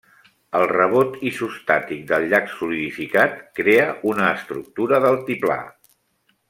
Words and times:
El 0.59 0.63
rebot 0.69 1.19
isostàtic 1.31 2.01
del 2.13 2.25
llac 2.31 2.49
solidificat 2.55 3.39
crea 3.61 3.87
una 4.15 4.31
estructura 4.41 5.05
d'altiplà. 5.07 5.61